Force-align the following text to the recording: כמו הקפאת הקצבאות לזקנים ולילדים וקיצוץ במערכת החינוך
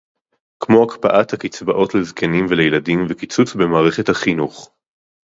כמו 0.59 0.83
הקפאת 0.83 1.33
הקצבאות 1.33 1.95
לזקנים 1.95 2.45
ולילדים 2.49 3.05
וקיצוץ 3.09 3.55
במערכת 3.55 4.09
החינוך 4.09 4.71